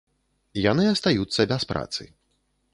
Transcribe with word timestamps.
Яны 0.71 0.83
астаюцца 0.93 1.47
без 1.51 1.63
працы. 1.73 2.03